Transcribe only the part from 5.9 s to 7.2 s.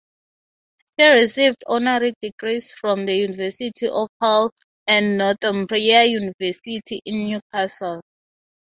University